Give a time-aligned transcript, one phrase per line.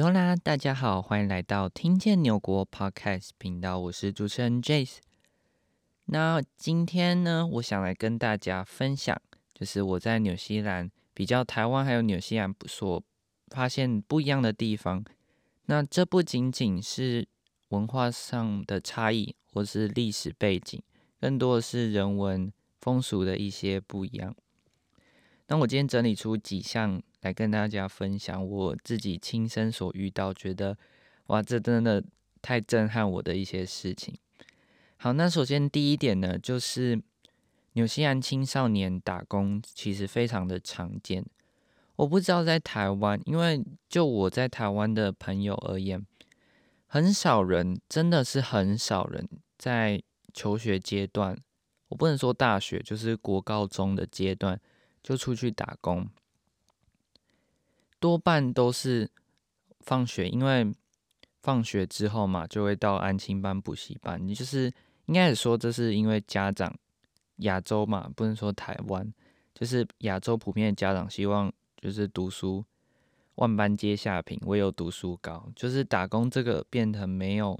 [0.00, 4.98] Q 啦，大家好，欢迎来到听见纽国 Podcast 频道，我是主持人 Jace。
[6.04, 9.20] 那今天呢，我想来跟大家分享，
[9.52, 13.02] 就是我在纽西兰比较台湾还有纽西兰所
[13.48, 15.04] 发现不一样的地方。
[15.66, 17.26] 那这不仅仅是
[17.70, 20.80] 文化上的差异，或是历史背景，
[21.20, 24.32] 更多的是人文风俗的一些不一样。
[25.50, 30.76] 那我今天整理出几项来跟大家分享，我自己亲身所遇到，觉得
[31.28, 32.04] 哇，这真的
[32.42, 34.14] 太震撼我的一些事情。
[34.98, 37.00] 好，那首先第一点呢，就是
[37.72, 41.24] 纽西兰青少年打工其实非常的常见。
[41.96, 46.04] 我不知道在台湾，因为就我在台湾的朋友而言，
[46.86, 49.26] 很少人，真的是很少人
[49.56, 50.02] 在
[50.34, 51.36] 求学阶段，
[51.88, 54.60] 我不能说大学，就是国高中的阶段。
[55.08, 56.06] 就出去打工，
[57.98, 59.10] 多半都是
[59.80, 60.70] 放学，因为
[61.40, 64.20] 放学之后嘛，就会到安亲班、补习班。
[64.22, 64.70] 你就是
[65.06, 66.78] 应该也说，这是因为家长
[67.36, 69.10] 亚洲嘛，不能说台湾，
[69.54, 72.62] 就是亚洲普遍的家长希望就是读书
[73.36, 77.58] 万般皆下品，唯有读书高，就是打工这个变得没有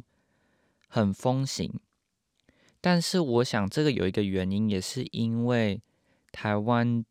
[0.86, 1.80] 很风行。
[2.82, 5.80] 但是我想，这个有一个原因，也是因为
[6.30, 7.02] 台湾。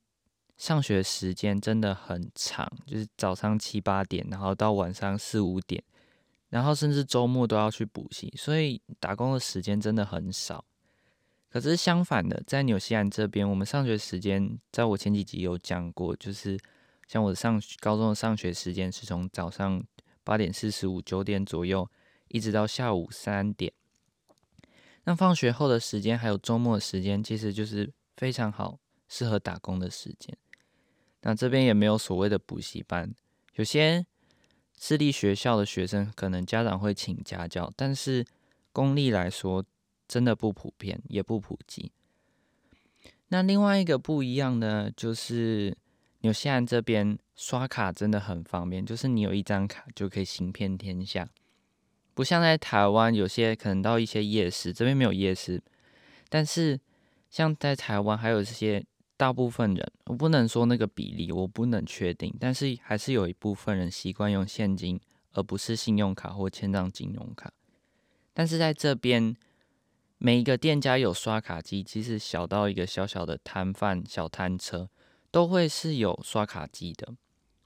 [0.58, 5.84] 上学时间真的很长，就是早上七八点，然后到晚上四五点，
[6.50, 10.66] 然后甚至周末都要去补习，所以打工的时间真的很少。
[11.50, 16.60] 可是相反的，在纽西兰这边，我们上学时间，在我前几集有讲过，就是
[17.08, 19.82] 像我上高中的上学时间是从早上
[20.24, 21.90] 八点四十五、九点左右，
[22.28, 23.72] 一直到下午三点。
[25.06, 30.38] 那放学后的时间还有周末的时间，其实就是非常好，适合打工的时间。
[31.28, 33.14] 那这边也没有所谓的补习班，
[33.56, 34.06] 有些
[34.78, 38.26] 私立学校的学生可能家长会请家教，但是
[38.72, 39.62] 公立来说
[40.08, 41.92] 真的不普遍，也不普及。
[43.28, 45.76] 那另外一个不一样呢就是
[46.22, 51.28] 纽西兰这边刷卡真的很方便，就是你有一张卡就可以行遍天下，
[52.14, 55.62] 不像在台湾有些可能到一些夜市，这边没有夜市，
[56.30, 56.80] 但是
[57.30, 58.86] 像在台湾还有这些。
[59.18, 65.02] 大部分人，我不能说那个比例，我不能确定，但是还是有一部分人习惯用现金，
[65.34, 67.52] 而不是信用卡或千账金融卡。
[68.32, 69.36] 但是在这边，
[70.20, 74.88] 每一个店家有刷卡机，即使小到一个小小的摊贩、小摊车，
[75.32, 77.16] 都会是有刷卡机的。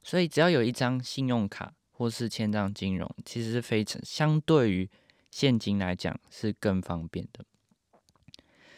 [0.02, 4.90] 所以只要有一张信用卡或是签帐金融，其实是非常相对于
[5.30, 7.44] 现金来讲是更方便的。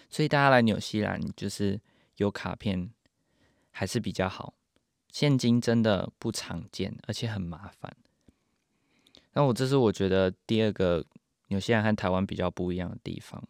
[0.09, 1.79] 所以大家来纽西兰就是。
[2.17, 2.91] 有卡片
[3.71, 4.53] 还是比较好，
[5.09, 7.95] 现金真的不常见，而且很麻烦。
[9.33, 11.03] 那我这是我觉得第二个
[11.47, 13.43] 纽西兰和台湾比较不一样的地方。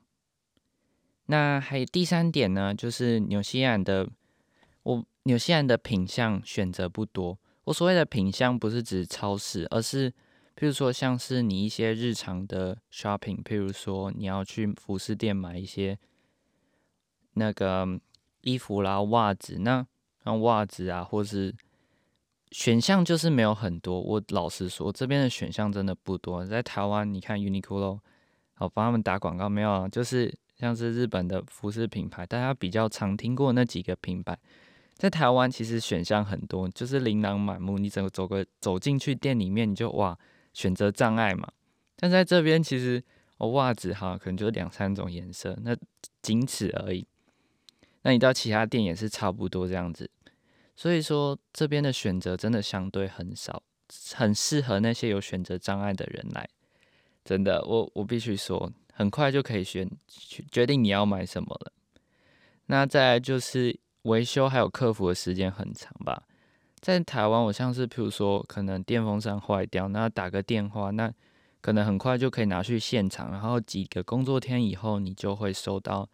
[1.26, 4.10] 那还有第三点呢，就是纽西兰的
[4.84, 7.38] 我纽西兰的品相选择不多。
[7.66, 10.10] 我所谓的品相不是指超市，而是
[10.56, 16.00] 譬如说像是你一些日常的 shopping，譬如说你要去服饰店买一些
[17.34, 18.00] 那个。
[18.44, 19.86] 衣服啦、袜子，那
[20.24, 21.54] 像袜子啊，或是
[22.52, 24.00] 选项就是没有很多。
[24.00, 26.46] 我老实说，这边的选项真的不多。
[26.46, 28.00] 在台湾，你看 Uniqlo，
[28.54, 29.90] 好帮他们打广告没有啊？
[29.90, 34.38] 就是像是日本的服饰品牌，大家比较常听过那几个品牌，
[34.96, 37.78] 在台湾其实选项很多，就是琳琅满目。
[37.78, 40.18] 你整个走个走进去店里面，你就哇，
[40.54, 41.52] 选择障碍嘛。
[41.96, 43.04] 但在这边其实
[43.38, 45.76] 哦，袜子哈，可能就两三种颜色，那
[46.22, 47.08] 仅此而已。
[48.04, 50.10] 那你到其他店也是差不多这样子，
[50.76, 53.64] 所以说这边的选择真的相对很少，
[54.14, 56.48] 很适合那些有选择障碍的人来。
[57.26, 59.90] 真的，我我必须说，很快就可以选
[60.52, 61.72] 决定你要买什么了。
[62.66, 66.24] 那再来就是维修还有客服的时间很长吧。
[66.82, 71.10] 在台湾，我像是譬如说可能电风扇坏掉，那打个电话，那
[71.62, 76.10] 可能很快就可以拿去现场，然后几个工作天以后，你就会收到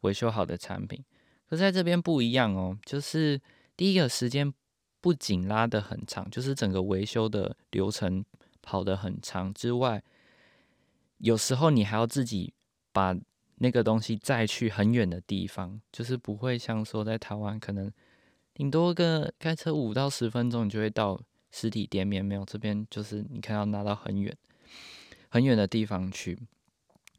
[0.00, 1.04] 维修好的产品。
[1.48, 3.40] 可在这边不一样哦，就是
[3.76, 4.52] 第一个时间
[5.00, 8.24] 不仅拉得很长，就是整个维修的流程
[8.62, 10.02] 跑得很长之外，
[11.18, 12.54] 有时候你还要自己
[12.92, 13.16] 把
[13.56, 17.92] 那个东西载去很远的地方，就是不会像说在台湾可能
[18.52, 21.20] 顶多个开车五到十分钟你就会到
[21.52, 24.36] 实体店面，没有这边就是你看要拿到很远
[25.28, 26.38] 很远的地方去。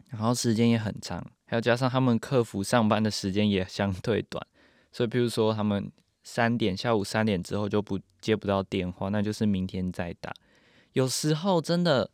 [0.10, 4.46] 然后时间也很长，还有加上他们客服上班的时间也相对短，
[4.92, 5.92] 所以比如说他们
[6.24, 10.34] 三点下午三点之后就不接不到电话，那就是明天再打。
[10.94, 12.10] 有时候真的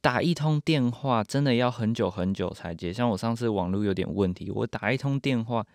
[0.00, 2.92] 打一通电话，真的要很久很久才接。
[2.92, 5.66] 像我上次网络有点问题，我打一通电话，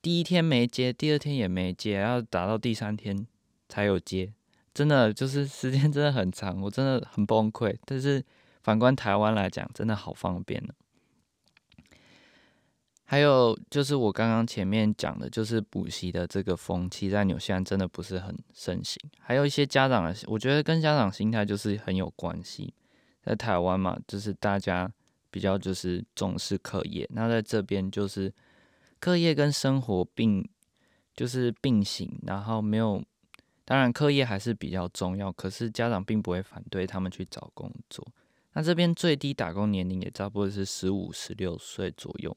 [0.00, 3.26] 第一天没接，第二天也没接，要打到第三天
[3.68, 4.32] 才有接。
[4.72, 7.76] 真的就是 时间真的很长，我真的很崩溃。
[7.84, 8.24] 但是
[8.62, 10.72] 反观台湾来讲，真的好方便呢。
[13.10, 19.02] 还有就是我刚刚前面讲的，就是补习的这个风气在纽西兰真的不是很盛行。
[19.18, 22.72] 还有一些家长的，我觉得跟家长心态就是很有关系。
[23.24, 24.88] 在台湾嘛，就是大家
[25.28, 28.32] 比较就是重视课业，那在这边就是
[29.00, 30.48] 课业跟生活并
[31.16, 33.02] 就是并行，然后没有。
[33.64, 38.06] 当然，课业还是比较重要，可是家长并不会反对他们去找工作。
[38.52, 42.36] 那这边最低打工年龄也差不多是十五、十六岁左右，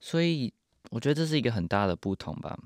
[0.00, 0.52] 所以
[0.90, 2.58] 我觉得这是一个很大的不同吧。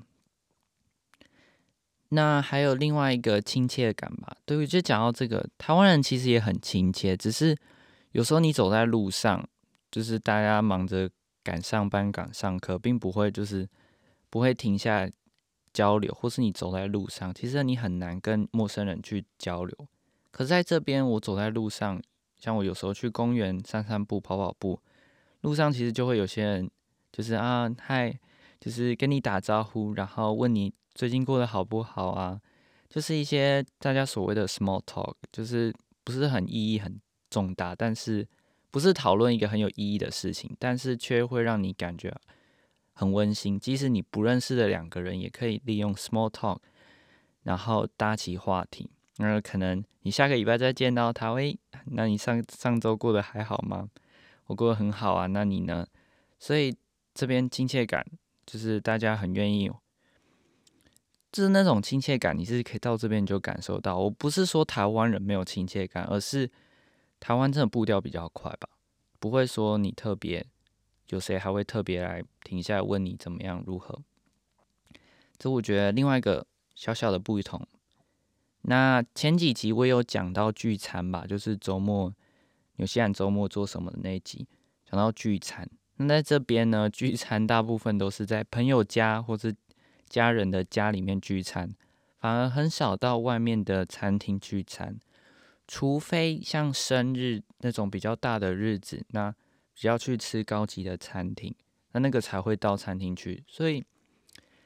[2.09, 4.35] 那还有另外一个亲切感吧。
[4.45, 7.57] 对，我就讲到这个，台湾人其实也很亲切，只是
[8.13, 9.47] 有时候你走在路上，
[9.91, 11.09] 就是大家忙着
[11.43, 13.67] 赶上班、赶上课，并不会就是
[14.29, 15.09] 不会停下。
[15.73, 19.87] 交流，或是你走在路上，其实你很难跟陌生人去交流。
[20.31, 22.01] 可是在这边，我走在路上，
[22.39, 24.79] 像我有时候去公园散散步、跑跑步，
[25.41, 26.71] 路上其实就会有些人，
[27.15, 28.13] 就是啊，嗨，
[28.59, 32.41] 就是跟你打招呼，然后问你最近过得好不好啊，
[32.89, 35.73] 就是一些大家所谓的 small talk，就是
[36.03, 38.27] 不是很意义很重大，但是
[38.69, 42.13] 不是讨论一个很有意义的事情，但是却会让你感觉。
[42.97, 46.59] 很温馨，即使你不认识的两个人，也可以利用 small talk，
[47.43, 48.89] 然后搭起话题。
[49.19, 53.87] 那可能你下个礼拜再见到他，喂，那你上上周过得还好吗？
[54.47, 55.87] 我过得很好啊，那你呢？
[56.37, 56.75] 所以
[57.15, 58.05] 这边亲切感
[58.45, 59.71] 就是大家很愿意，
[61.31, 63.97] 就是那种亲切感，你是可以到这边就感受到。
[63.97, 66.51] 我不是说台湾人没有亲切感，而是
[67.19, 68.69] 台湾真的步调比较快吧，
[69.19, 70.45] 不会说你特别。
[71.09, 74.01] 有谁还会特别来停下来问你怎么样如何？
[75.37, 77.61] 这我觉得另外一个小小的不同。
[78.63, 82.11] 那前几集我有讲到聚餐吧，就是周末，
[82.77, 84.47] 纽西兰周末做什么的那一集，
[84.89, 85.69] 讲到聚餐。
[85.97, 89.55] 那在这边呢，聚餐大部分都是在朋友家或是
[90.07, 91.73] 家人的家里面聚餐，
[92.19, 94.99] 反而很少到外面的餐厅聚餐，
[95.67, 99.33] 除非像生日那种比较大的日子，那。
[99.77, 101.53] 只要去吃高级的餐厅，
[101.91, 103.43] 那那个才会到餐厅去。
[103.45, 103.83] 所以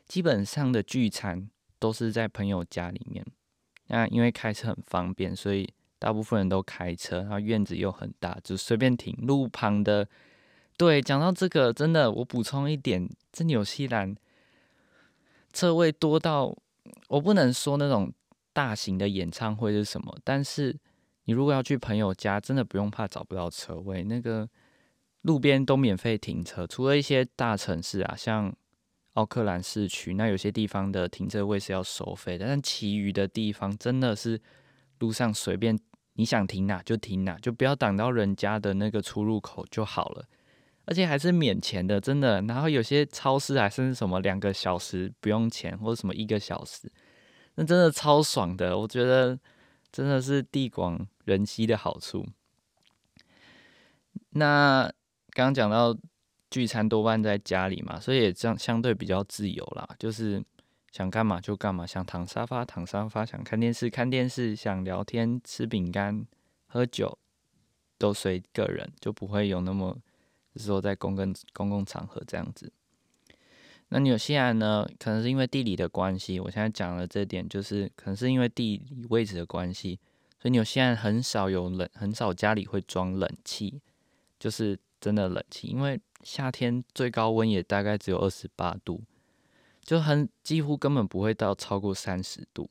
[0.05, 1.49] 基本上的聚餐
[1.79, 3.25] 都是在朋友家里面。
[3.87, 5.67] 那因为开车很方便，所以
[5.97, 9.17] 大部分人都开车，然后院子又很大，就随便停。
[9.23, 10.07] 路旁的，
[10.79, 14.15] 对，讲到这个，真的，我补充一点，这纽西兰
[15.51, 16.55] 车位多到
[17.09, 18.11] 我不能说那种
[18.53, 20.79] 大型的演唱会是什么，但是
[21.25, 24.49] 你如果要去朋友家，真的不用怕找不到车位，那个。
[25.23, 28.55] 路边都免费停车，除了一些大城市啊，像
[29.15, 34.41] 奥克兰市区，那有些地方的停车位是要收费的，但其余的地方真的是
[34.99, 35.77] 路上随便
[36.13, 40.25] 你想停哪就停哪，就不要挡到人家的那个出入口就好了，
[40.89, 42.41] 而且还是免钱的，真的。
[42.41, 46.91] 然后有些超市还是什么两个小时不用钱，或者什么一个小时，
[47.55, 49.39] 那真的超爽的，我觉得
[49.91, 52.25] 真的是地广人稀的好处。
[54.31, 54.91] 那。
[55.31, 55.95] 刚刚讲到
[56.49, 60.43] 聚餐多半在家里嘛，所以也这样相对比较自由啦，就是
[60.91, 66.25] 想干嘛就干嘛，想躺沙发躺沙发，想看电视看电视，想聊天吃饼干
[66.65, 67.19] 喝酒，
[67.99, 69.95] 都随个人，就不会有那么
[70.59, 72.71] 是说在公共公共场合这样子。
[73.87, 79.99] 那纽西兰呢，可能是因为地理的关系，我现在讲的这点就是可能是因为地理位置的关系，
[80.39, 83.81] 所以纽西兰很少有冷，很少家里会装冷气，
[84.37, 84.77] 就是。
[85.01, 89.01] 真的冷气，因为夏天最高温也大概只有二十八度，
[89.81, 92.69] 就很几乎根本不会到超过三十度。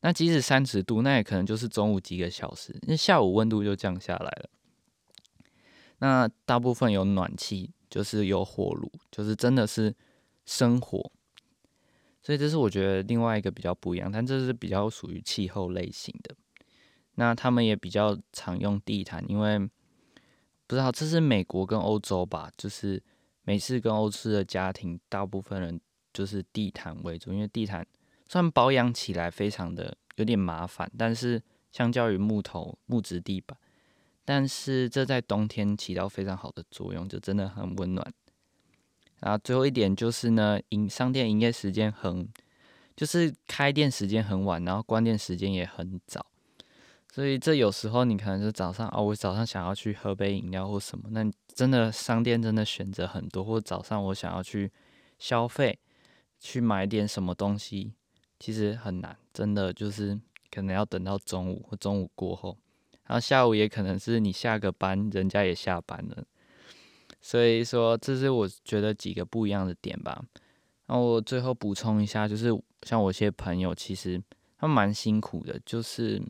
[0.00, 4.50] 那即使三十度，那也可能就是中午几个小时，那下午温度就降下来了。
[5.98, 9.94] 那大部分有暖气，就是有火炉，就是真的是
[10.44, 11.10] 生火。
[12.22, 16.34] 所以这是我觉得另外一个比较不一样，但这是比较属于气候类型的。
[17.14, 19.68] 那他们也比较常用地毯，因为。
[20.68, 22.50] 不知道这是美国跟欧洲吧？
[22.56, 23.00] 就是
[23.42, 25.80] 美式跟欧式的家庭，大部分人
[26.12, 27.86] 就是地毯为主，因为地毯
[28.28, 33.56] 虽然保养起来非常的有点麻烦，但是相较于木头木质地板，
[34.26, 38.12] 但是这在冬天起到非常好的作用，就真的很温暖。
[39.20, 42.28] 然后最后一点就是呢，营商店营业时间很，
[42.94, 46.26] 就是开店时间很晚，然后关店时间也很早，
[47.10, 54.70] 所以这有时候你可能是早上哦，我早上想要去喝杯饮料或什么，那真的商店真的选择很多，或早上我想要去
[55.18, 55.78] 消费，
[56.38, 57.94] 去买点什么东西，
[58.38, 62.58] 其实很难，真的就是可能要等到中午或中午过后，
[63.06, 66.24] 然后下午也可能是你下个班，人家也下班了，
[67.20, 70.22] 所以说这是我觉得几个不一样的点吧。
[70.86, 72.50] 然后我最后补充一下，就是
[72.82, 74.22] 像我一些朋友，其实
[74.58, 76.22] 他们蛮辛苦的，就是。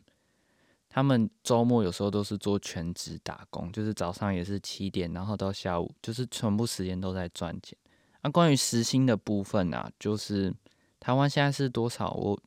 [0.89, 7.77] 他们周末有时候都是做全职打工，就是早上也是七点，然后到下午，就是全部时间都在赚钱。
[8.23, 10.51] 那、关于时薪的部分啊，就是
[10.99, 12.09] 台湾现在是多少？
[12.13, 12.39] 我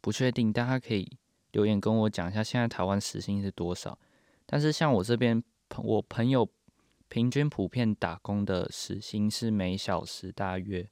[0.00, 1.06] 不确定，大家可以
[1.58, 3.98] 留言跟我讲一下，现在台湾时薪是多少？
[4.46, 6.48] 但是像我这边朋，我朋友
[7.08, 10.88] 平均普遍打工的时薪是每小时大约。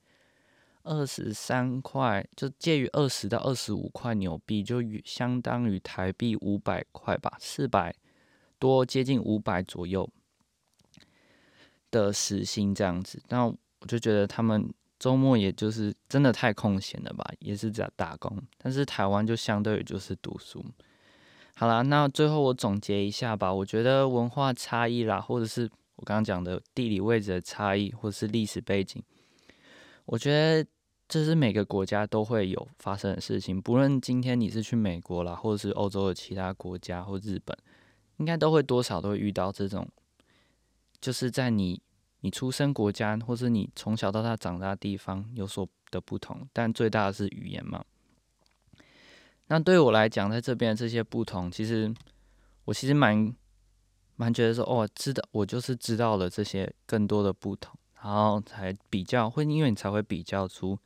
[0.82, 7.94] 二十三块，就介于二十到二十五块纽币，就相当于台币五百块吧，四百
[8.58, 10.08] 多，接近五百左右
[11.90, 13.20] 的时薪这样子。
[13.28, 18.40] 那我就觉得他们周末也就是真的太空闲了吧，也是在打工。
[18.58, 20.64] 但是台湾就相对于就是读书。
[21.54, 29.02] 好啦，那最后我总结一下吧，我觉得文化差异啦，或者是我刚刚讲的地理位置的差异，或者是历史背景，
[30.04, 30.68] 我觉得。
[31.08, 37.56] 这是每个国家都会有发生的事情，不论今天你是去美国啦，或者是欧洲的其他国家或日本，
[38.16, 39.88] 应该都会多少都会遇到这种，
[41.00, 41.80] 就是在你
[42.20, 47.84] 你出生国家或是你从小到大长大的地方有所的不同，但最大的是语言嘛。
[49.48, 51.94] 那对我来讲，在这边的这些不同，其实
[52.64, 53.32] 我其实蛮
[54.16, 60.78] 蛮觉得说，哦，知道我就是知道了这些更多的不同，然后才比较会，因为你才会比较出。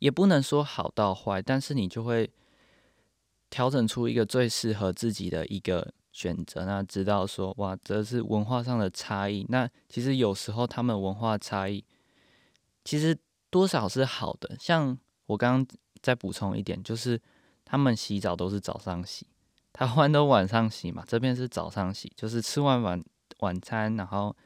[0.00, 2.28] 也不能说好到坏，但是你就会
[3.50, 6.64] 调整出一个最适合自己的一个选择。
[6.64, 9.46] 那知道说，哇，这是文化上的差异。
[9.48, 11.84] 那其实有时候他们文化差异，
[12.84, 13.16] 其实
[13.50, 14.56] 多少是好的。
[14.58, 17.20] 像我刚刚再补充一点，就是
[17.64, 19.26] 他们洗澡都是早上洗，
[19.72, 23.02] 台湾都晚上洗嘛，这边是早上洗，就是吃完晚
[23.38, 24.36] 晚餐，然后。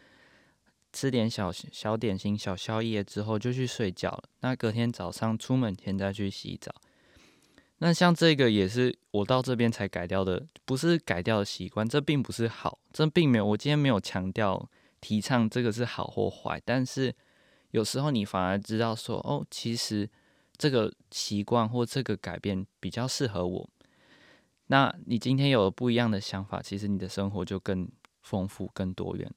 [0.97, 4.23] 吃点小小点心、小宵夜之后就去睡觉了。
[4.43, 6.73] 那隔天早上出门前再去洗澡。
[7.79, 11.87] 那像这个也是我到这边才改掉的，不是改掉的习惯。
[11.87, 13.45] 这并不是好，这并没有。
[13.45, 14.69] 我今天没有强调
[15.01, 17.15] 提倡这个是好或坏，但是
[17.73, 20.09] 有时候你反而知道说，哦，其实
[20.57, 23.69] 这个习惯或这个改变比较适合我。
[24.69, 27.87] 那你今天有了不一样的想法，其实你的生活就更
[28.23, 29.31] 丰富、更多元。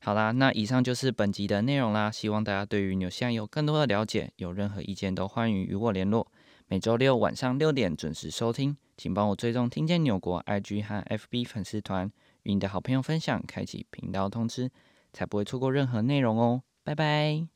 [0.00, 2.10] 好啦，那以上就是本集的内容啦。
[2.10, 6.26] 希望大家对于纽西兰有更多的了解，有任何意见都欢迎与我联络。
[6.68, 12.10] 每周六晚上六点准时收听，请帮我追踪听见纽国 IG 和 FB 粉丝团，
[12.42, 14.72] 与你的好朋友分享，开启频道通知，
[15.12, 16.62] 才不会错过任何内容哦。
[16.82, 17.55] 拜拜。